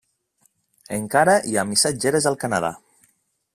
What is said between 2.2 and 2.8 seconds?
al Canadà.